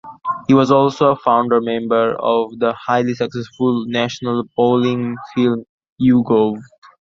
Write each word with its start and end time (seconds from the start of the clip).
He 0.47 0.55
was 0.55 0.71
also 0.71 1.09
a 1.11 1.15
founder 1.15 1.61
member 1.61 2.15
of 2.19 2.57
the 2.57 2.73
highly 2.73 3.13
successful 3.13 3.85
national 3.87 4.45
polling 4.55 5.15
firm 5.35 5.63
YouGov. 6.01 6.57